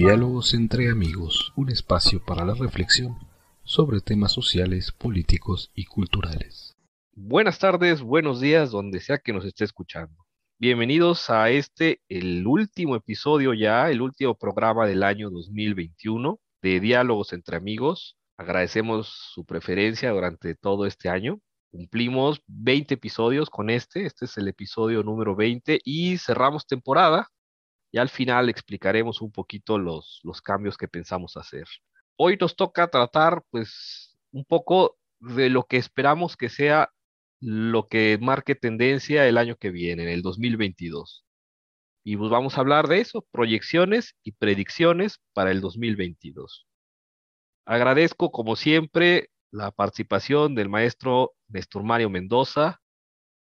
[0.00, 3.18] Diálogos entre amigos, un espacio para la reflexión
[3.64, 6.76] sobre temas sociales, políticos y culturales.
[7.16, 10.24] Buenas tardes, buenos días, donde sea que nos esté escuchando.
[10.60, 17.32] Bienvenidos a este, el último episodio ya, el último programa del año 2021 de Diálogos
[17.32, 18.16] entre amigos.
[18.36, 21.40] Agradecemos su preferencia durante todo este año.
[21.72, 27.28] Cumplimos 20 episodios con este, este es el episodio número 20 y cerramos temporada
[27.90, 31.66] y al final explicaremos un poquito los, los cambios que pensamos hacer.
[32.16, 36.90] Hoy nos toca tratar pues un poco de lo que esperamos que sea
[37.40, 41.24] lo que marque tendencia el año que viene, en el 2022.
[42.04, 46.66] Y pues vamos a hablar de eso, proyecciones y predicciones para el 2022.
[47.66, 52.80] Agradezco como siempre la participación del maestro Néstor Mario Mendoza.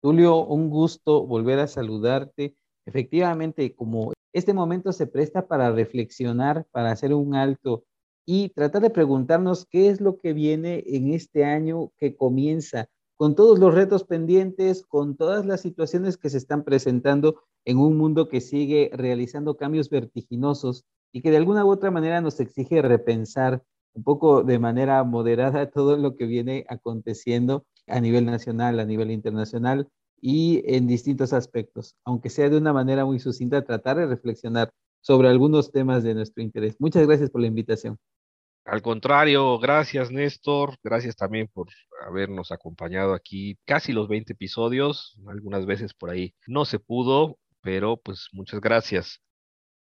[0.00, 2.56] Julio, un gusto volver a saludarte.
[2.86, 7.84] Efectivamente, como este momento se presta para reflexionar, para hacer un alto
[8.24, 13.34] y tratar de preguntarnos qué es lo que viene en este año que comienza, con
[13.34, 18.28] todos los retos pendientes, con todas las situaciones que se están presentando en un mundo
[18.28, 23.62] que sigue realizando cambios vertiginosos y que de alguna u otra manera nos exige repensar
[23.94, 29.10] un poco de manera moderada todo lo que viene aconteciendo a nivel nacional, a nivel
[29.10, 29.88] internacional
[30.22, 34.70] y en distintos aspectos, aunque sea de una manera muy sucinta, tratar de reflexionar
[35.02, 36.76] sobre algunos temas de nuestro interés.
[36.78, 37.98] Muchas gracias por la invitación.
[38.64, 41.66] Al contrario, gracias Néstor, gracias también por
[42.06, 47.96] habernos acompañado aquí casi los 20 episodios, algunas veces por ahí no se pudo, pero
[47.96, 49.20] pues muchas gracias.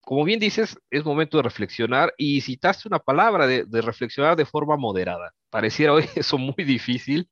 [0.00, 4.44] Como bien dices, es momento de reflexionar y citaste una palabra de, de reflexionar de
[4.44, 5.32] forma moderada.
[5.50, 7.28] Pareciera hoy eso muy difícil,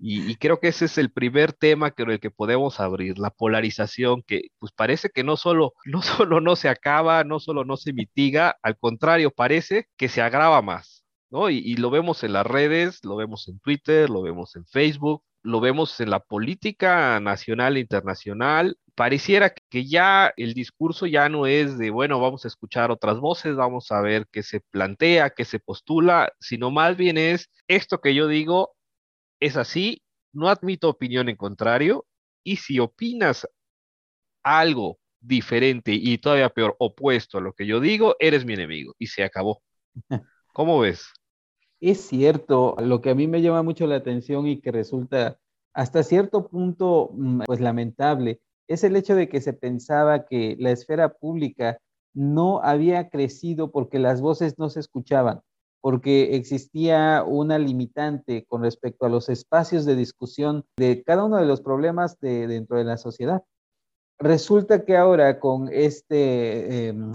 [0.00, 4.22] y, creo que ese es el primer tema con el que podemos abrir, la polarización,
[4.22, 7.92] que pues parece que no solo, no solo no se acaba, no solo no se
[7.92, 11.50] mitiga, al contrario, parece que se agrava más, ¿no?
[11.50, 15.22] Y, y lo vemos en las redes, lo vemos en Twitter, lo vemos en Facebook,
[15.44, 18.78] lo vemos en la política nacional e internacional.
[18.94, 23.54] Pareciera que ya el discurso ya no es de, bueno, vamos a escuchar otras voces,
[23.54, 28.14] vamos a ver qué se plantea, qué se postula, sino más bien es esto que
[28.14, 28.74] yo digo
[29.44, 32.06] es así, no admito opinión en contrario,
[32.42, 33.46] y si opinas
[34.42, 39.06] algo diferente y todavía peor, opuesto a lo que yo digo, eres mi enemigo y
[39.08, 39.62] se acabó.
[40.54, 41.12] ¿Cómo ves?
[41.80, 45.38] Es cierto, lo que a mí me llama mucho la atención y que resulta
[45.74, 50.70] hasta cierto punto mm, pues lamentable es el hecho de que se pensaba que la
[50.70, 51.78] esfera pública
[52.14, 55.42] no había crecido porque las voces no se escuchaban
[55.84, 61.44] porque existía una limitante con respecto a los espacios de discusión de cada uno de
[61.44, 63.42] los problemas de, dentro de la sociedad.
[64.18, 67.12] Resulta que ahora con este em,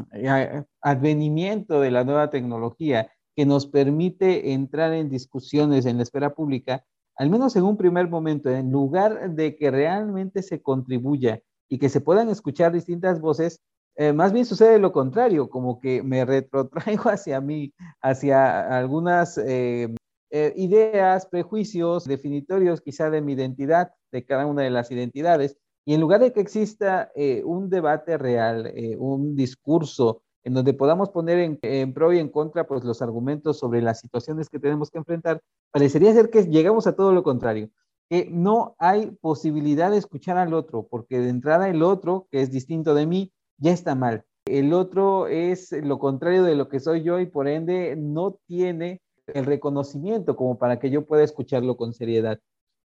[0.82, 6.86] advenimiento de la nueva tecnología que nos permite entrar en discusiones en la esfera pública,
[7.16, 11.90] al menos en un primer momento, en lugar de que realmente se contribuya y que
[11.90, 13.62] se puedan escuchar distintas voces,
[14.00, 19.94] eh, más bien sucede lo contrario, como que me retrotraigo hacia mí, hacia algunas eh,
[20.32, 25.96] eh, ideas, prejuicios, definitorios quizá de mi identidad, de cada una de las identidades, y
[25.96, 27.12] en lugar de que exista
[27.44, 32.68] un debate real, un discurso en donde podamos poner en, en, pro y en contra
[32.68, 36.96] pues, los argumentos sobre las situaciones que tenemos que enfrentar, parecería ser que llegamos a
[36.96, 37.70] todo lo contrario,
[38.08, 42.52] que no hay posibilidad de escuchar al otro, porque de entrada el otro, que es
[42.52, 44.26] distinto de mí, ya está mal.
[44.46, 49.02] El otro es lo contrario de lo que soy yo y por ende no tiene
[49.28, 52.40] el reconocimiento como para que yo pueda escucharlo con seriedad.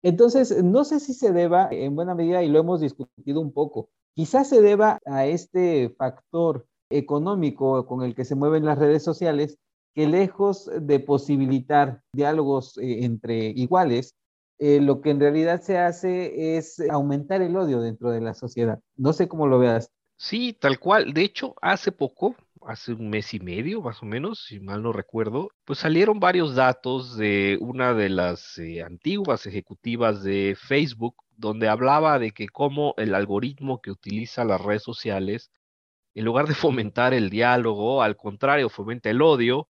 [0.04, 3.90] Entonces, no sé si se deba en buena medida, y lo hemos discutido un poco,
[4.16, 9.58] quizás se deba a este factor económico con el que se mueven las redes sociales,
[9.94, 14.16] que lejos de posibilitar diálogos eh, entre iguales,
[14.58, 18.80] eh, lo que en realidad se hace es aumentar el odio dentro de la sociedad.
[18.96, 19.92] No sé cómo lo veas.
[20.24, 21.14] Sí, tal cual.
[21.14, 24.94] De hecho, hace poco, hace un mes y medio más o menos, si mal no
[24.94, 31.68] recuerdo, pues salieron varios datos de una de las eh, antiguas ejecutivas de Facebook, donde
[31.70, 35.50] hablaba de que cómo el algoritmo que utiliza las redes sociales,
[36.16, 39.70] en lugar de fomentar el diálogo, al contrario, fomenta el odio.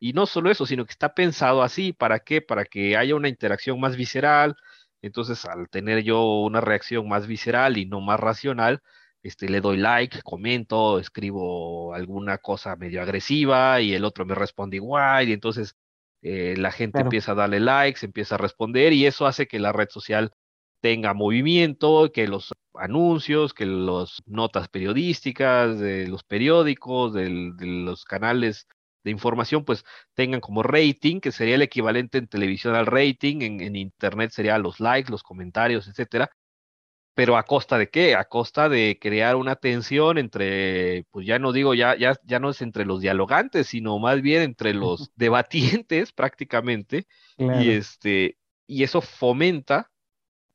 [0.00, 2.42] Y no solo eso, sino que está pensado así, ¿para qué?
[2.42, 4.56] Para que haya una interacción más visceral.
[5.02, 8.82] Entonces, al tener yo una reacción más visceral y no más racional,
[9.22, 14.76] este, le doy like, comento, escribo alguna cosa medio agresiva y el otro me responde
[14.76, 15.76] igual y entonces
[16.22, 19.72] eh, la gente empieza a darle likes, empieza a responder y eso hace que la
[19.72, 20.32] red social
[20.80, 27.28] tenga movimiento, que los anuncios, que las notas periodísticas, de los periódicos, de
[27.60, 28.66] los canales
[29.04, 29.84] de información, pues
[30.14, 34.58] tengan como rating, que sería el equivalente en televisión al rating, en, en internet sería
[34.58, 36.30] los likes, los comentarios, etcétera.
[37.14, 38.14] Pero a costa de qué?
[38.14, 42.50] A costa de crear una tensión entre, pues ya no digo, ya, ya, ya no
[42.50, 47.06] es entre los dialogantes, sino más bien entre los debatientes prácticamente.
[47.36, 49.90] Y este, y eso fomenta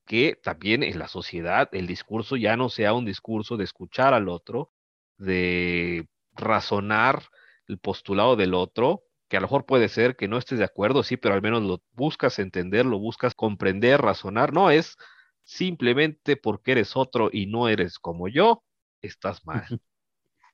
[0.06, 4.30] que también en la sociedad el discurso ya no sea un discurso de escuchar al
[4.30, 4.72] otro,
[5.18, 7.24] de razonar
[7.68, 11.04] el postulado del otro, que a lo mejor puede ser que no estés de acuerdo,
[11.04, 14.98] sí, pero al menos lo buscas entender, lo buscas comprender, razonar, no es
[15.48, 18.64] simplemente porque eres otro y no eres como yo,
[19.02, 19.64] estás mal.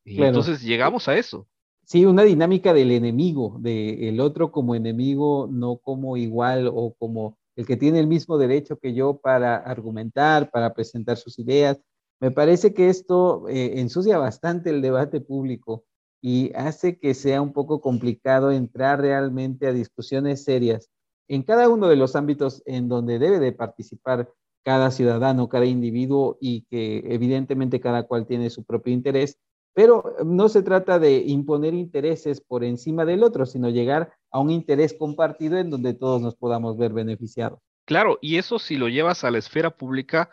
[0.05, 1.47] Y entonces llegamos a eso.
[1.85, 7.65] Sí, una dinámica del enemigo, del otro como enemigo, no como igual o como el
[7.65, 11.81] que tiene el mismo derecho que yo para argumentar, para presentar sus ideas.
[12.19, 15.85] Me parece que esto eh, ensucia bastante el debate público
[16.21, 20.89] y hace que sea un poco complicado entrar realmente a discusiones serias
[21.27, 24.29] en cada uno de los ámbitos en donde debe de participar
[24.63, 29.37] cada ciudadano, cada individuo y que evidentemente cada cual tiene su propio interés,
[29.73, 34.49] pero no se trata de imponer intereses por encima del otro, sino llegar a un
[34.49, 37.59] interés compartido en donde todos nos podamos ver beneficiados.
[37.85, 40.29] Claro, y eso si lo llevas a la esfera pública,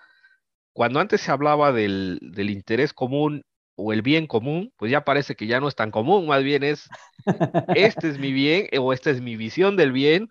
[0.73, 3.43] cuando antes se hablaba del, del interés común
[3.75, 6.62] o el bien común, pues ya parece que ya no es tan común, más bien
[6.62, 6.88] es,
[7.75, 10.31] este es mi bien o esta es mi visión del bien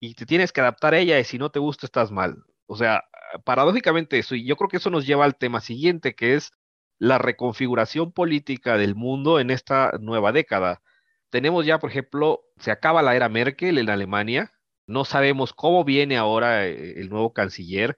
[0.00, 2.42] y te tienes que adaptar a ella y si no te gusta estás mal.
[2.66, 3.04] O sea,
[3.44, 6.52] paradójicamente eso, y yo creo que eso nos lleva al tema siguiente, que es
[6.98, 10.82] la reconfiguración política del mundo en esta nueva década.
[11.30, 14.52] Tenemos ya, por ejemplo, se acaba la era Merkel en Alemania,
[14.86, 17.96] no sabemos cómo viene ahora eh, el nuevo canciller,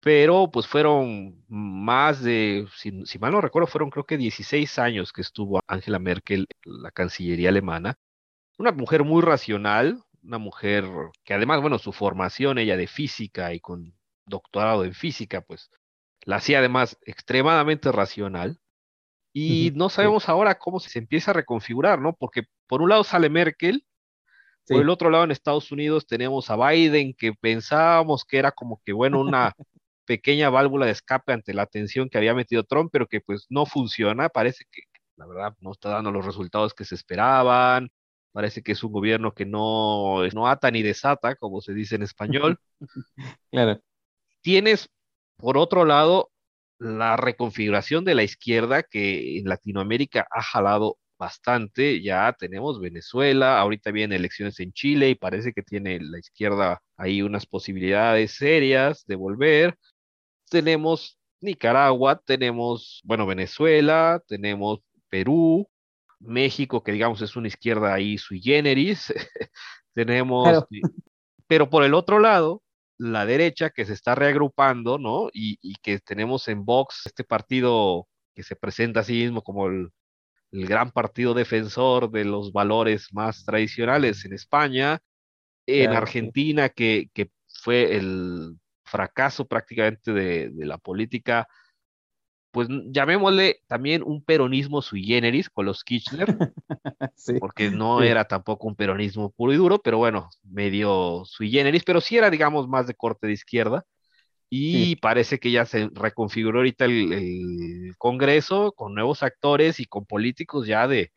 [0.00, 5.12] pero pues fueron más de, si, si, mal no recuerdo, fueron creo que 16 años
[5.12, 7.96] que estuvo Angela Merkel en la Cancillería alemana.
[8.58, 10.84] Una mujer muy racional, una mujer
[11.24, 13.94] que además, bueno, su formación ella de física y con
[14.26, 15.70] doctorado en física, pues
[16.24, 18.58] la hacía además extremadamente racional.
[19.34, 22.14] Y no sabemos ahora cómo se empieza a reconfigurar, ¿no?
[22.14, 23.86] Porque por un lado sale Merkel,
[24.68, 28.80] por el otro lado en Estados Unidos tenemos a Biden, que pensábamos que era como
[28.84, 29.54] que, bueno, una
[30.04, 33.66] pequeña válvula de escape ante la tensión que había metido Trump, pero que pues no
[33.66, 34.82] funciona, parece que
[35.16, 37.90] la verdad no está dando los resultados que se esperaban,
[38.32, 42.02] parece que es un gobierno que no, no ata ni desata, como se dice en
[42.02, 42.58] español.
[43.50, 43.80] claro.
[44.40, 44.88] Tienes,
[45.36, 46.30] por otro lado,
[46.78, 52.02] la reconfiguración de la izquierda que en Latinoamérica ha jalado bastante.
[52.02, 57.22] Ya tenemos Venezuela, ahorita vienen elecciones en Chile y parece que tiene la izquierda ahí
[57.22, 59.78] unas posibilidades serias de volver
[60.52, 65.66] tenemos Nicaragua, tenemos, bueno, Venezuela, tenemos Perú,
[66.22, 69.12] México, que digamos es una izquierda ahí sui generis,
[69.94, 70.64] tenemos,
[71.46, 72.62] pero por el otro lado,
[72.98, 75.28] la derecha que se está reagrupando, ¿no?
[75.32, 79.90] Y, que tenemos en Vox este partido que se presenta a sí mismo como el,
[80.52, 85.00] gran partido defensor de los valores más tradicionales en España,
[85.66, 91.48] en Argentina, que, que fue el fracaso prácticamente de, la política,
[92.52, 96.26] pues llamémosle también un peronismo sui generis con los Kirchner,
[97.40, 102.00] porque no era tampoco un peronismo puro y duro, pero bueno, medio sui generis, pero
[102.00, 103.84] sí era, digamos, más de corte de izquierda.
[104.54, 110.66] Y parece que ya se reconfiguró ahorita el, Congreso con nuevos actores y con políticos
[110.66, 111.10] ya de,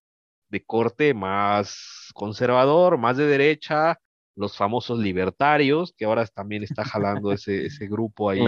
[0.48, 4.00] de corte más conservador, más de derecha,
[4.36, 8.40] los famosos libertarios, que ahora también está jalando ese, ese grupo ahí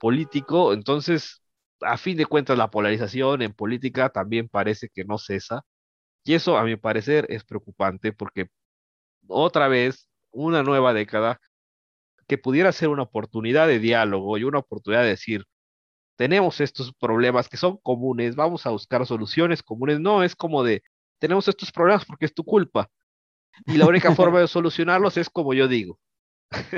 [0.00, 0.72] político.
[0.72, 1.42] Entonces,
[1.82, 5.62] a fin de cuentas, la polarización en política también parece que no cesa.
[6.24, 8.48] Y eso, a mi parecer, es preocupante porque
[9.28, 11.40] otra vez, una nueva década
[12.28, 15.44] que pudiera ser una oportunidad de diálogo y una oportunidad de decir,
[16.16, 20.00] tenemos estos problemas que son comunes, vamos a buscar soluciones comunes.
[20.00, 20.82] No, es como de,
[21.18, 22.90] tenemos estos problemas porque es tu culpa.
[23.66, 25.98] Y la única forma de solucionarlos es como yo digo.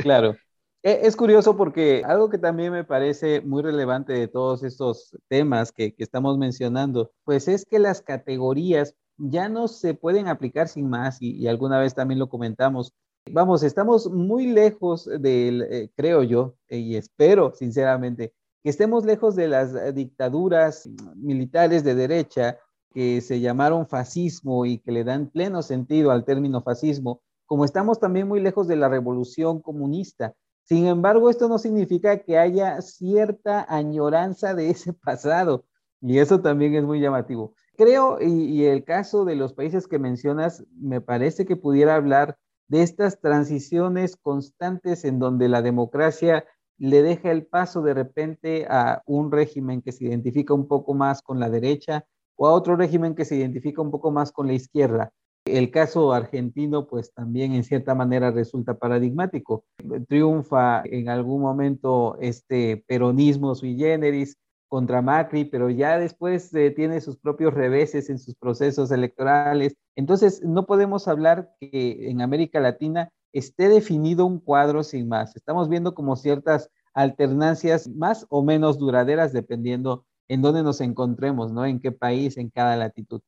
[0.03, 0.37] Claro.
[0.83, 5.73] E, es curioso porque algo que también me parece muy relevante de todos estos temas
[5.73, 11.21] que, estamos mencionando, pues es que las categorías ya no se pueden aplicar sin más
[11.21, 12.93] y, alguna vez también lo comentamos.
[13.31, 18.33] Vamos, estamos muy lejos del, eh, creo yo, y espero sinceramente,
[18.63, 22.59] que estemos lejos de las dictaduras militares de derecha
[22.95, 27.99] que se llamaron fascismo y que le dan pleno sentido al término fascismo, como estamos
[28.01, 30.35] también muy lejos de la revolución comunista.
[30.69, 35.65] Sin embargo, esto no significa que haya cierta añoranza de ese pasado,
[36.03, 37.55] y eso también es muy llamativo.
[37.79, 42.83] Creo, y, el caso de los países que mencionas, me parece que pudiera hablar de
[42.83, 46.45] estas transiciones constantes en donde la democracia
[46.77, 51.23] le deja el paso de repente a un régimen que se identifica un poco más
[51.23, 52.05] con la derecha
[52.37, 55.15] o a otro régimen que se identifica un poco más con la izquierda.
[55.57, 59.65] El caso argentino, pues también en cierta manera resulta paradigmático.
[60.09, 64.37] Triunfa en algún momento este peronismo sui generis
[64.69, 69.75] contra Macri, pero ya después eh, tiene sus propios reveses en sus procesos electorales.
[69.97, 75.35] Entonces, no podemos hablar que en América Latina esté definido un cuadro sin más.
[75.37, 81.65] Estamos viendo como ciertas alternancias más o menos duraderas dependiendo en dónde nos encontremos, ¿no?
[81.65, 83.23] En qué país, en cada latitud.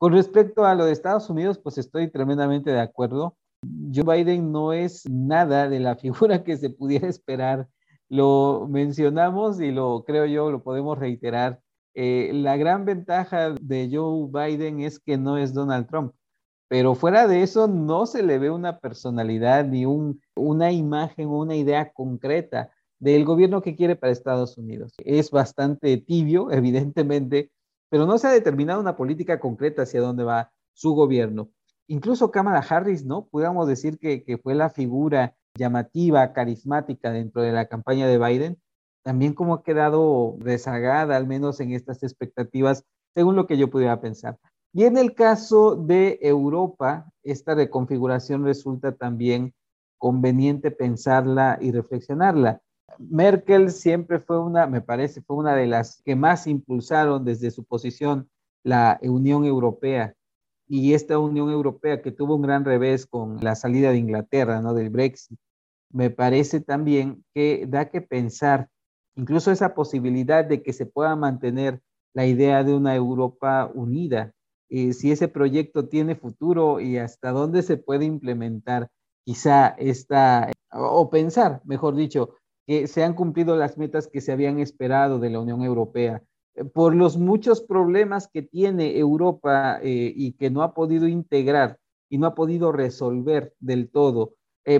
[0.00, 3.36] Con respecto a lo de Estados Unidos, pues estoy tremendamente de acuerdo.
[3.94, 7.68] Joe Biden no es nada de la figura que se pudiera esperar.
[8.08, 11.60] Lo mencionamos y lo creo yo, lo podemos reiterar.
[11.94, 16.14] Eh, la gran ventaja de Joe Biden es que no es Donald Trump.
[16.68, 21.40] Pero fuera de eso, no se le ve una personalidad ni un, una imagen o
[21.40, 24.94] una idea concreta del gobierno que quiere para Estados Unidos.
[25.04, 27.50] Es bastante tibio, evidentemente,
[27.90, 31.50] pero no se ha determinado una política concreta hacia dónde va su gobierno.
[31.88, 33.26] Incluso Kamala Harris, ¿no?
[33.26, 38.62] Podríamos decir que, que fue la figura llamativa, carismática dentro de la campaña de Biden,
[39.02, 44.00] también como ha quedado rezagada, al menos en estas expectativas, según lo que yo pudiera
[44.00, 44.38] pensar.
[44.72, 49.52] Y en el caso de Europa, esta reconfiguración resulta también
[49.98, 52.62] conveniente pensarla y reflexionarla.
[52.98, 57.64] Merkel siempre fue una, me parece, fue una de las que más impulsaron desde su
[57.64, 58.28] posición
[58.62, 60.14] la Unión Europea.
[60.68, 64.74] Y esta Unión Europea que tuvo un gran revés con la salida de Inglaterra, ¿no?
[64.74, 65.38] Del Brexit,
[65.92, 68.68] me parece también que da que pensar
[69.16, 71.80] incluso esa posibilidad de que se pueda mantener
[72.14, 74.32] la idea de una Europa unida,
[74.68, 78.88] eh, si ese proyecto tiene futuro y hasta dónde se puede implementar
[79.24, 82.36] quizá esta, o pensar, mejor dicho,
[82.66, 86.22] que se han cumplido las metas que se habían esperado de la Unión Europea.
[86.54, 91.78] Eh, por los muchos problemas que tiene Europa eh, y que no ha podido integrar
[92.08, 94.34] y no ha podido resolver del todo,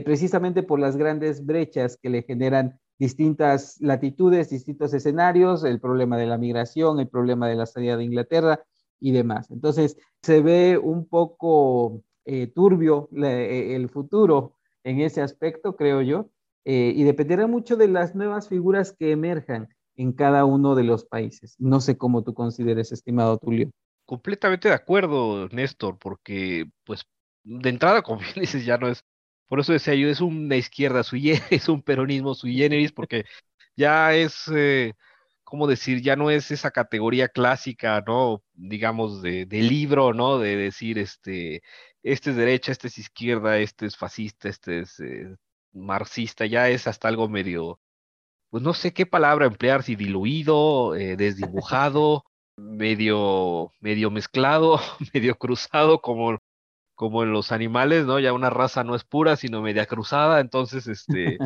[0.05, 6.27] precisamente por las grandes brechas que le generan distintas latitudes, distintos escenarios, el problema de
[6.27, 8.63] la migración, el problema de la salida de Inglaterra,
[9.01, 9.51] y demás.
[9.51, 16.31] Entonces, se ve un poco eh, turbio eh, el futuro en ese aspecto, creo yo,
[16.65, 21.05] eh, y dependerá mucho de las nuevas figuras que emerjan en cada uno de los
[21.05, 21.57] países.
[21.59, 23.71] No sé cómo tú consideres, estimado Tulio.
[24.07, 27.05] Completamente de acuerdo, Néstor, porque pues
[27.45, 29.05] de entrada, como bien dices, ya no es,
[29.47, 33.25] por eso decía yo, es una izquierda sui es un peronismo sui generis, porque
[33.77, 34.51] ya es
[35.51, 36.01] ¿cómo decir?
[36.01, 38.43] Ya no es esa categoría clásica, ¿no?
[38.55, 40.39] Digamos, de, libro, ¿no?
[40.39, 41.63] De decir, este,
[42.05, 45.35] este es derecha, este es izquierda, este es fascista, este es eh,
[45.73, 47.81] marxista, ya es hasta algo medio,
[48.51, 52.25] pues no sé qué palabra emplear, si diluido, eh, desdibujado,
[52.57, 54.81] medio, medio mezclado,
[55.15, 56.39] medio cruzado, como,
[56.95, 58.19] como en los animales, ¿no?
[58.21, 61.39] Ya una raza no es pura, sino media cruzada, entonces, este,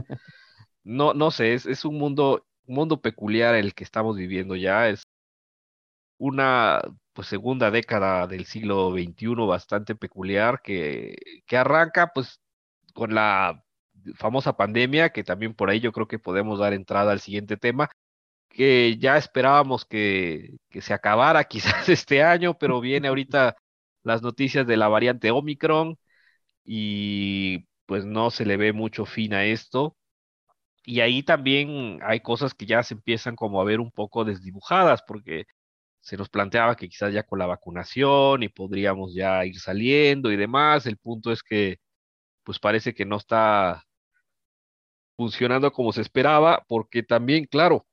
[0.85, 4.89] no, no sé, es, es un mundo un mundo peculiar el que estamos viviendo ya.
[4.89, 5.05] Es
[6.19, 6.81] una
[7.13, 11.17] pues, segunda década del siglo XXI bastante peculiar que,
[11.47, 12.41] que arranca pues
[12.95, 13.64] con la
[14.17, 17.91] famosa pandemia, que también por ahí yo creo que podemos dar entrada al siguiente tema,
[18.49, 23.57] que ya esperábamos que, que se acabara quizás este año, pero viene ahorita
[24.03, 25.99] las noticias de la variante Omicron
[26.65, 29.97] y pues no se le ve mucho fin a esto
[30.85, 35.03] y ahí también hay cosas que ya se empiezan como a ver un poco desdibujadas,
[35.07, 35.45] porque
[36.01, 40.37] se nos planteaba que quizás ya con la vacunación y podríamos ya ir saliendo y
[40.37, 40.87] demás.
[40.87, 41.79] El punto es que
[42.45, 43.85] pues parece que no está
[45.17, 47.87] funcionando como se esperaba, porque también, claro,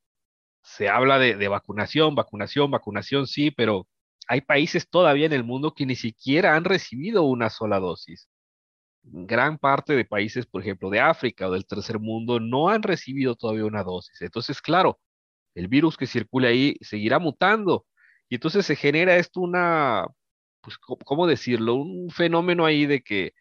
[0.64, 3.88] se habla de, vacunación, vacunación, vacunación, sí, pero
[4.28, 8.30] hay países todavía en el mundo que ni siquiera han recibido una sola dosis
[9.04, 13.36] gran parte de países, por ejemplo, de África o del tercer mundo, no han recibido
[13.36, 14.22] todavía una dosis.
[14.22, 15.00] Entonces, claro,
[15.56, 17.86] el virus que circula ahí seguirá mutando.
[18.30, 20.08] Y entonces se genera esto una,
[20.62, 21.76] pues, ¿cómo decirlo?
[21.76, 23.34] Un fenómeno ahí de que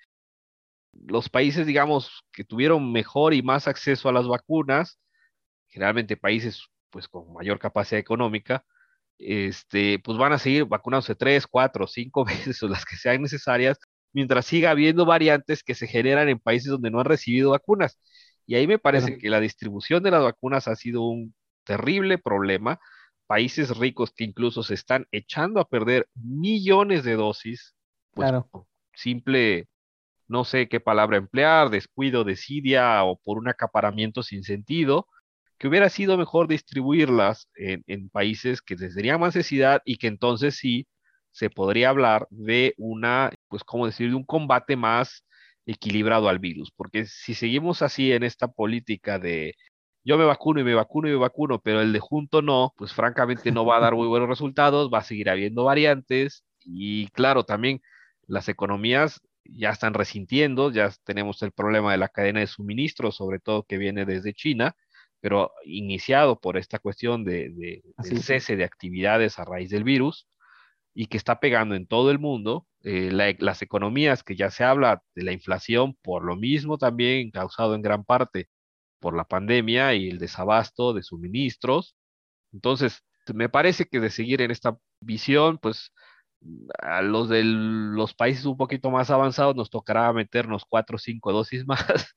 [0.92, 4.98] los países, digamos, que tuvieron mejor y más acceso a las vacunas,
[5.68, 8.64] generalmente países pues con mayor capacidad económica,
[9.18, 13.78] este, pues van a seguir vacunándose tres, cuatro, cinco veces o las que sean necesarias
[14.12, 17.98] mientras siga habiendo variantes que se generan en países donde no han recibido vacunas.
[18.46, 22.80] Y ahí me parece que la distribución de las vacunas ha sido un terrible problema.
[23.28, 27.76] Países ricos que incluso se están echando a perder millones de dosis,
[28.10, 28.48] pues claro.
[28.92, 29.68] simple,
[30.30, 35.08] no sé qué palabra emplear, descuido, desidia o por un acaparamiento sin sentido,
[35.58, 40.86] que hubiera sido mejor distribuirlas en, países que tendrían más necesidad y que entonces sí
[41.32, 45.24] se podría hablar de una, pues, ¿cómo decir?, de un combate más
[45.66, 49.54] equilibrado al virus, porque si seguimos así en esta política de
[50.04, 52.94] yo me vacuno y me vacuno y me vacuno, pero el de junto no, pues
[52.94, 57.44] francamente no va a dar muy buenos resultados, va a seguir habiendo variantes y claro,
[57.44, 57.80] también
[58.26, 63.38] las economías ya están resintiendo, ya tenemos el problema de la cadena de suministro, sobre
[63.38, 64.76] todo que viene desde China,
[65.20, 67.82] pero iniciado por esta cuestión de, de
[68.20, 70.26] cese de actividades a raíz del virus
[70.94, 72.66] y que está pegando en todo el mundo.
[72.82, 77.74] Eh, las economías que ya se habla de la inflación, por lo mismo también causado
[77.74, 78.48] en gran parte
[79.00, 81.96] por la pandemia y el desabasto de suministros.
[82.52, 83.02] Entonces,
[83.34, 85.92] me parece que de seguir en esta visión, pues
[86.78, 91.32] a los de los países un poquito más avanzados nos tocará meternos cuatro o cinco
[91.32, 92.14] dosis más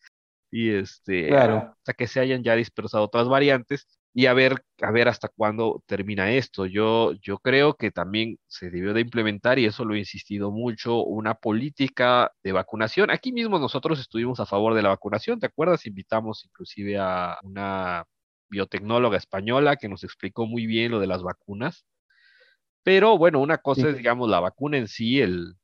[0.52, 5.08] y este hasta que se hayan ya dispersado otras variantes y a ver, a ver
[5.08, 6.68] hasta cuándo termina esto.
[6.68, 11.04] Yo, yo creo que también se debió de implementar, y eso lo he insistido mucho,
[11.04, 13.10] una política de vacunación.
[13.10, 15.88] Aquí mismo nosotros estuvimos a favor de la vacunación, ¿te acuerdas?
[15.88, 18.06] Invitamos inclusive a una
[18.50, 21.86] biotecnóloga española que nos explicó muy bien lo de las vacunas.
[22.84, 25.56] Pero bueno, una cosa es, digamos, la vacuna en sí, el,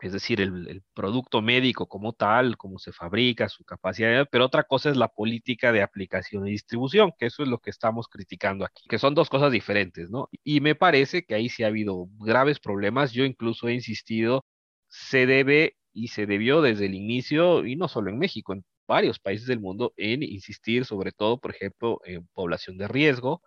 [0.00, 4.90] es decir, el, producto médico como tal, cómo se fabrica, su capacidad, pero otra cosa
[4.90, 8.84] es la política de aplicación y distribución, que eso es lo que estamos criticando aquí,
[8.88, 10.28] que son dos cosas diferentes, ¿no?
[10.44, 14.44] Y me parece que ahí sí ha habido graves problemas, yo incluso he insistido,
[14.88, 19.18] se debe y se debió desde el inicio, y no solo en México, en varios
[19.18, 23.42] países del mundo, en insistir sobre todo, por ejemplo, en población de riesgo,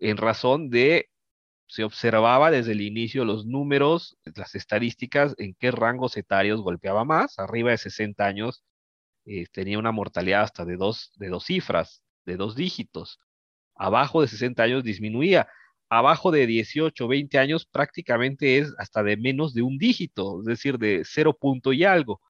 [0.00, 1.08] en razón de
[1.66, 7.38] se observaba desde el inicio los números, las estadísticas, en qué rangos etarios golpeaba más.
[7.38, 8.62] Arriba de 60 años
[9.24, 13.20] eh, tenía una mortalidad hasta de dos, de dos cifras, de dos dígitos.
[13.74, 15.48] Abajo de 60 años disminuía.
[15.88, 20.78] Abajo de 18, 20 años prácticamente es hasta de menos de un dígito, es decir,
[20.78, 22.20] de cero punto y algo.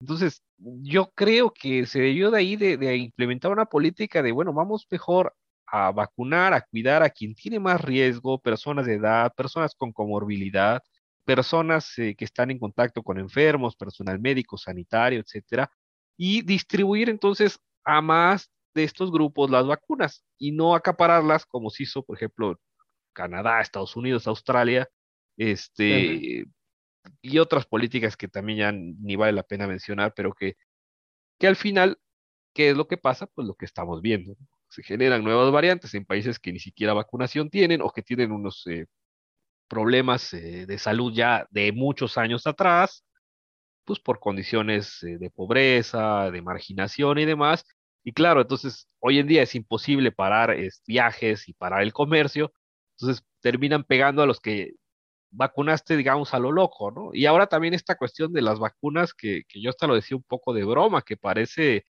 [0.00, 4.52] Entonces, yo creo que se debió de ahí de, de implementar una política de, bueno,
[4.52, 5.34] vamos mejor
[5.66, 10.82] a vacunar, a cuidar a quien tiene más riesgo, personas de edad, personas con comorbilidad,
[11.24, 15.70] personas eh, que están en contacto con enfermos, personal médico, sanitario, etcétera,
[16.16, 21.84] y distribuir entonces a más de estos grupos las vacunas y no acapararlas como se
[21.84, 22.60] hizo, por ejemplo,
[23.12, 24.88] Canadá, Estados Unidos, Australia,
[25.36, 26.46] este,
[27.22, 30.56] y otras políticas que también ya ni vale la pena mencionar, pero que,
[31.38, 31.98] que al final,
[32.54, 33.26] ¿qué es lo que pasa?
[33.26, 34.36] Pues lo que estamos viendo
[34.68, 38.66] se generan nuevas variantes en países que ni siquiera vacunación tienen o que tienen unos
[38.66, 38.86] eh,
[39.68, 43.04] problemas eh, de salud ya de muchos años atrás,
[43.84, 47.64] pues por condiciones eh, de pobreza, de marginación y demás.
[48.04, 52.52] Y claro, entonces hoy en día es imposible parar viajes y parar el comercio,
[52.98, 54.72] entonces terminan pegando a los que
[55.30, 57.10] vacunaste, digamos, a lo loco, ¿no?
[57.12, 60.22] Y ahora también esta cuestión de las vacunas, que, que yo hasta lo decía un
[60.24, 61.84] poco de broma, que parece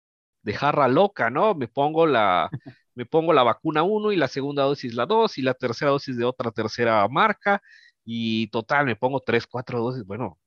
[0.45, 1.55] de jarra loca, ¿no?
[1.55, 2.51] Me pongo la,
[2.95, 6.17] me pongo la vacuna 1 y la segunda dosis la 2 y la tercera dosis
[6.17, 7.63] de otra tercera marca
[8.05, 10.05] y total, me pongo 3, 4 dosis.
[10.05, 10.39] Bueno,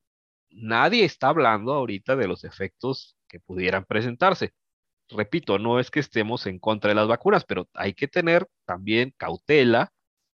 [0.52, 4.54] nadie está hablando ahorita de los efectos que pudieran presentarse.
[5.10, 9.14] Repito, no es que estemos en contra de las vacunas, pero hay que tener también
[9.18, 9.94] cautela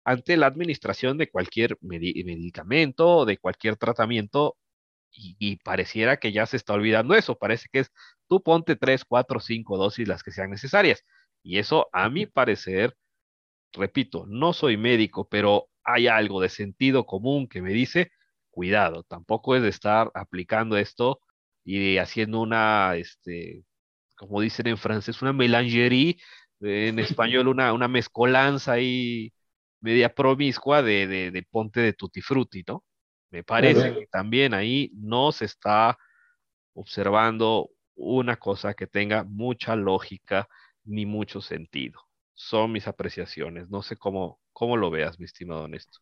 [0.05, 4.57] ante la administración de cualquier medicamento o de cualquier tratamiento
[5.11, 7.37] y, pareciera que ya se está olvidando eso.
[7.37, 7.91] Parece que es
[8.27, 11.03] tú ponte tres, cuatro, cinco dosis las que sean necesarias.
[11.43, 12.95] Y eso, a mi parecer,
[13.73, 18.11] repito, no soy médico, pero hay algo de sentido común que me dice,
[18.51, 21.21] cuidado, tampoco es de estar aplicando esto
[21.63, 23.63] y haciendo una, este,
[24.15, 26.17] como dicen en francés, una melangerie,
[26.61, 29.33] en español una, una mezcolanza ahí
[29.81, 32.83] media promiscua de, de, de ponte de tutti frutti, ¿no?
[33.31, 35.97] Me parece que también ahí no se está
[36.73, 40.47] observando una cosa que tenga mucha lógica
[40.85, 41.99] ni mucho sentido.
[42.33, 43.69] Son mis apreciaciones.
[43.69, 46.01] No sé cómo, cómo lo veas, mi estimado Néstor.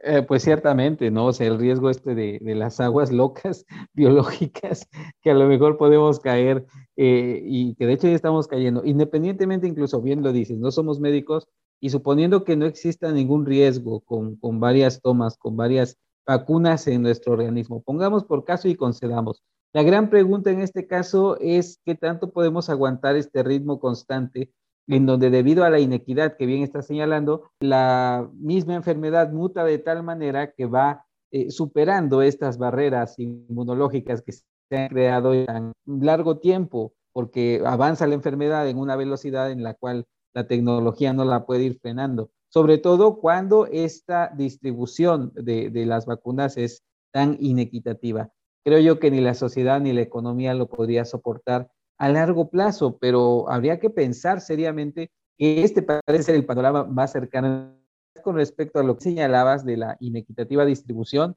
[0.00, 1.26] Eh, pues ciertamente, ¿no?
[1.26, 4.88] O sea, el riesgo este de, las aguas locas biológicas
[5.22, 9.66] que a lo mejor podemos caer eh, y que de hecho ya estamos cayendo, independientemente,
[9.66, 11.48] incluso bien lo dices, no somos médicos
[11.80, 17.02] y suponiendo que no exista ningún riesgo con, con varias tomas, con varias vacunas en
[17.02, 17.82] nuestro organismo.
[17.82, 19.42] Pongamos por caso y concedamos.
[19.72, 24.50] La gran pregunta en este caso es qué tanto podemos aguantar este ritmo constante
[24.88, 29.78] en donde debido a la inequidad que bien está señalando, la misma enfermedad muta de
[29.78, 36.38] tal manera que va eh, superando estas barreras inmunológicas que se han creado en largo
[36.38, 41.46] tiempo, porque avanza la enfermedad en una velocidad en la cual la tecnología no la
[41.46, 46.82] puede ir frenando, sobre todo cuando esta distribución de, de las vacunas es
[47.12, 48.30] tan inequitativa.
[48.64, 52.98] Creo yo que ni la sociedad ni la economía lo podría soportar a largo plazo,
[52.98, 57.76] pero habría que pensar seriamente que este parece ser el panorama más cercano
[58.22, 61.36] con respecto a lo que señalabas de la inequitativa distribución.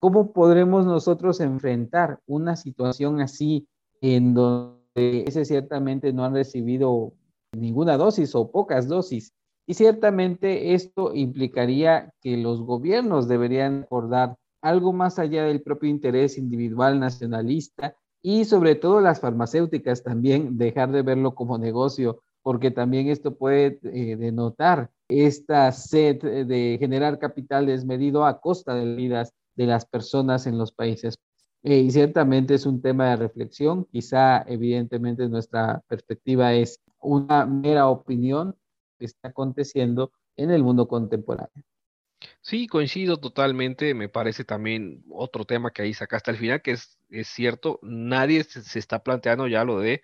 [0.00, 3.68] ¿Cómo podremos nosotros enfrentar una situación así
[4.00, 7.14] en donde ese ciertamente no han recibido
[7.52, 9.32] ninguna dosis o pocas dosis?
[9.68, 16.38] Y ciertamente esto implicaría que los gobiernos deberían acordar algo más allá del propio interés
[16.38, 23.08] individual nacionalista y sobre todo las farmacéuticas también dejar de verlo como negocio, porque también
[23.08, 29.66] esto puede eh, denotar esta sed de generar capital desmedido a costa de vidas de
[29.66, 31.16] las personas en los países.
[31.62, 37.88] Eh, y ciertamente es un tema de reflexión, quizá evidentemente nuestra perspectiva es una mera
[37.88, 38.56] opinión
[38.98, 41.64] que está aconteciendo en el mundo contemporáneo.
[42.40, 43.94] Sí, coincido totalmente.
[43.94, 48.44] Me parece también otro tema que ahí sacaste al final, que es, es cierto, nadie
[48.44, 50.02] se, está planteando ya lo de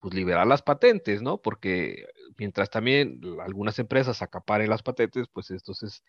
[0.00, 1.38] pues, liberar las patentes, ¿no?
[1.40, 6.02] Porque mientras también algunas empresas acaparen las patentes, pues entonces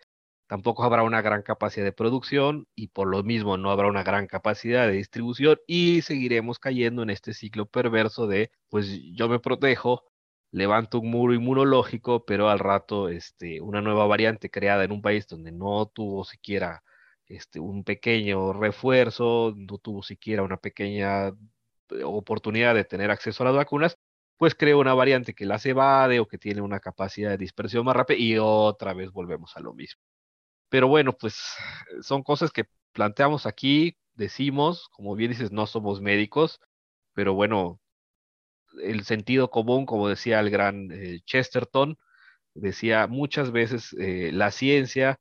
[0.48, 4.28] tampoco habrá una gran capacidad de producción y por lo mismo no habrá una gran
[4.28, 10.04] capacidad de distribución y seguiremos cayendo en este ciclo perverso de, pues yo me protejo,
[10.52, 15.28] levanto un muro inmunológico, pero al rato este, una nueva variante creada en un país
[15.28, 16.84] donde no tuvo siquiera
[17.28, 21.34] este, un pequeño refuerzo, no tuvo siquiera una pequeña eh,
[22.04, 23.98] oportunidad de tener acceso a las vacunas,
[24.38, 27.96] pues crea una variante que las evade o que tiene una capacidad de dispersión más
[27.96, 30.02] rápida y otra vez volvemos a lo mismo.
[30.70, 31.36] Pero bueno, pues
[32.02, 36.60] son cosas que planteamos aquí, decimos, como bien dices, no somos médicos,
[37.14, 37.80] pero bueno,
[38.84, 41.98] el sentido común, como decía el gran eh, Chesterton,
[42.54, 45.20] decía muchas veces eh, la ciencia,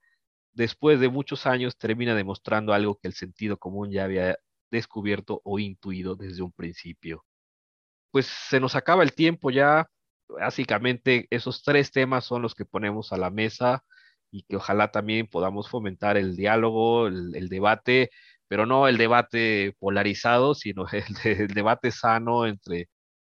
[0.52, 4.38] después de muchos años, termina demostrando algo que el sentido común ya había
[4.70, 7.24] descubierto o intuido desde un principio.
[8.10, 9.86] Pues se nos acaba el tiempo ya.
[10.28, 13.84] Básicamente esos tres temas son los que ponemos a la mesa
[14.30, 18.10] y que ojalá también podamos fomentar el diálogo, el, debate,
[18.48, 20.86] pero no el debate polarizado, sino
[21.24, 22.88] el debate sano entre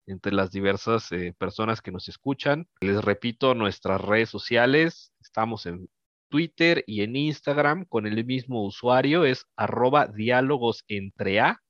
[0.07, 2.69] entre las diversas eh, personas que nos escuchan.
[2.81, 5.88] Les repito, nuestras redes sociales, estamos en
[6.29, 11.62] Twitter y en Instagram con el mismo usuario, es arroba diálogos entre A.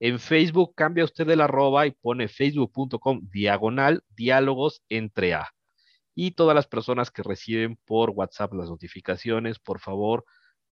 [0.00, 5.48] En Facebook cambia usted el arroba y pone facebook.com diagonal diálogos entre A.
[6.14, 10.24] Y todas las personas que reciben por WhatsApp las notificaciones, por favor,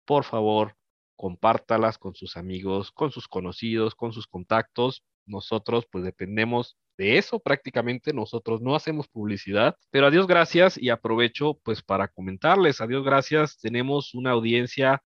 [0.04, 0.76] por favor,
[1.22, 7.38] compártalas con sus amigos, con sus conocidos, con sus contactos nosotros pues dependemos de eso
[7.38, 12.86] prácticamente, nosotros no hacemos publicidad, pero a Dios gracias y aprovecho pues para comentarles, a
[12.86, 15.02] Dios gracias, tenemos una audiencia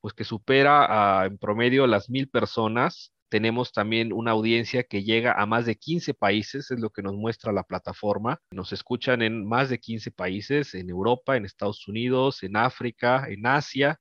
[0.00, 5.46] pues que supera en promedio las mil personas, tenemos también una audiencia que llega a
[5.46, 8.40] más de 15 países, es lo que nos muestra la plataforma.
[8.52, 13.44] Nos escuchan en más de 15 países, en Europa, en Estados Unidos, en África, en
[13.46, 13.98] Asia.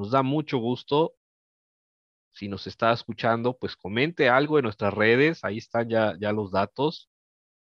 [0.00, 1.14] Nos da mucho gusto
[2.32, 6.50] si nos está escuchando, pues comente algo en nuestras redes, ahí están ya, ya los
[6.50, 7.10] datos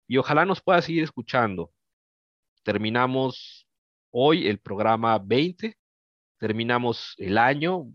[0.06, 1.71] y ojalá nos pueda seguir escuchando.
[2.63, 3.65] Terminamos
[4.12, 5.78] hoy el programa 20,
[6.38, 7.86] terminamos el año,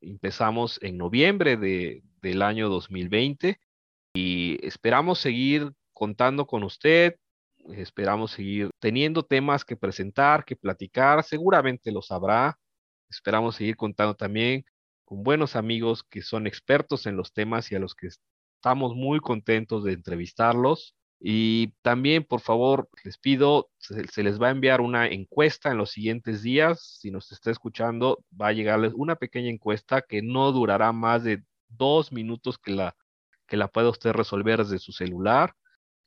[0.00, 3.60] empezamos en noviembre de, del año 2020
[4.12, 7.14] y esperamos seguir contando con usted,
[7.68, 12.58] esperamos seguir teniendo temas que presentar, que platicar, seguramente lo sabrá,
[13.12, 14.64] esperamos seguir contando también
[15.04, 18.08] con buenos amigos que son expertos en los temas y a los que
[18.56, 20.94] estamos muy contentos de entrevistarlos.
[21.20, 25.90] Y también, por favor, les pido, se, les va a enviar una encuesta en los
[25.90, 26.98] siguientes días.
[27.00, 31.44] Si nos está escuchando, va a llegarles una pequeña encuesta que no durará más de
[31.68, 32.96] dos minutos que la,
[33.46, 35.54] que la pueda usted resolver desde su celular.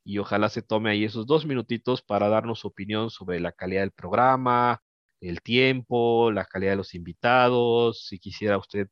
[0.04, 3.82] Y ojalá se tome ahí esos dos minutitos para darnos su opinión sobre la calidad
[3.82, 4.82] del programa,
[5.22, 8.90] el tiempo, la calidad de los invitados, si quisiera usted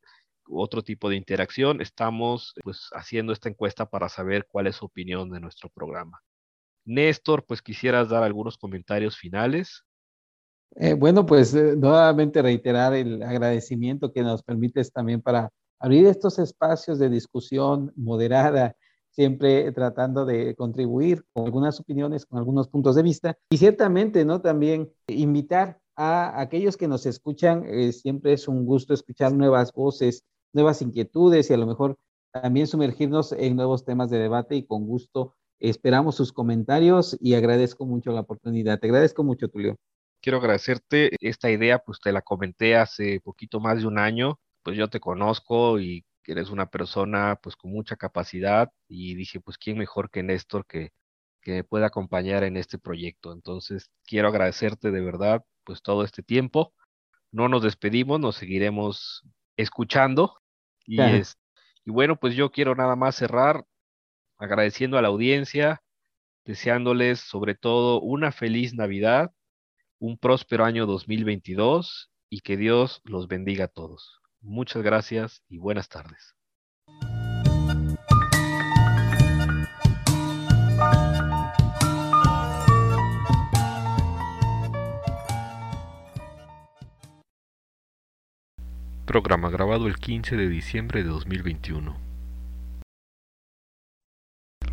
[0.49, 5.29] otro tipo de interacción, estamos pues haciendo esta encuesta para saber cuál es su opinión
[5.29, 6.21] de nuestro programa.
[6.86, 9.83] Néstor, pues quisieras dar algunos comentarios finales.
[10.75, 16.39] Eh, bueno, pues eh, nuevamente reiterar el agradecimiento que nos permites también para abrir estos
[16.39, 18.75] espacios de discusión moderada,
[19.12, 24.41] siempre tratando de contribuir con algunas opiniones, con algunos puntos de vista y ciertamente, ¿no?
[24.41, 30.23] También invitar a aquellos que nos escuchan, eh, siempre es un gusto escuchar nuevas voces,
[30.53, 31.97] nuevas inquietudes y a lo mejor
[32.32, 37.86] también sumergirnos en nuevos temas de debate y con gusto esperamos sus comentarios y agradezco
[37.86, 38.79] mucho la oportunidad.
[38.79, 39.77] Te agradezco mucho, Tulio.
[40.21, 44.77] Quiero agradecerte esta idea, pues te la comenté hace poquito más de un año, pues
[44.77, 49.77] yo te conozco y eres una persona pues con mucha capacidad y dije, pues quién
[49.77, 50.91] mejor que Néstor que,
[51.43, 53.34] que me pueda acompañar en este proyecto.
[53.34, 56.73] Entonces, quiero agradecerte de verdad pues todo este tiempo.
[57.32, 59.23] No nos despedimos, nos seguiremos
[59.58, 60.38] escuchando
[60.86, 61.38] y, es,
[61.86, 63.65] y bueno, pues yo quiero nada más cerrar
[64.38, 65.82] agradeciendo a la audiencia,
[66.45, 69.32] deseándoles sobre todo una feliz Navidad,
[69.99, 74.19] un próspero año 2022 y que Dios los bendiga a todos.
[74.41, 76.36] Muchas gracias y buenas tardes.
[89.13, 91.95] Programa grabado el 15 de diciembre de 2021.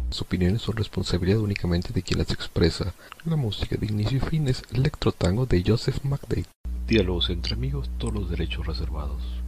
[0.08, 2.94] Las opiniones son responsabilidad únicamente de quien las expresa.
[3.26, 6.46] La música de inicio y fin es Electro Tango de Joseph McDade.
[6.86, 9.39] Diálogos entre amigos, todos los derechos reservados.